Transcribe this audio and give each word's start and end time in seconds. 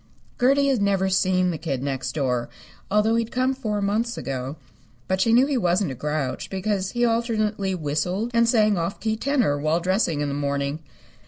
Gertie 0.39 0.69
had 0.69 0.81
never 0.81 1.09
seen 1.09 1.51
the 1.51 1.59
Kid 1.59 1.83
Next 1.83 2.13
Door, 2.13 2.49
although 2.89 3.13
he 3.17 3.23
had 3.23 3.31
come 3.31 3.53
four 3.53 3.83
months 3.83 4.17
ago. 4.17 4.55
But 5.07 5.21
she 5.21 5.31
knew 5.31 5.45
he 5.45 5.57
wasn't 5.59 5.91
a 5.91 5.93
grouch, 5.93 6.49
because 6.49 6.93
he 6.93 7.05
alternately 7.05 7.75
whistled 7.75 8.31
and 8.33 8.49
sang 8.49 8.79
off 8.79 8.99
key 8.99 9.15
tenor 9.15 9.59
while 9.59 9.79
dressing 9.79 10.21
in 10.21 10.27
the 10.27 10.33
morning. 10.33 10.79